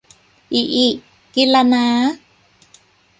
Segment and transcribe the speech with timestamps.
[0.53, 0.87] อิอิ
[1.35, 1.85] กินละน้า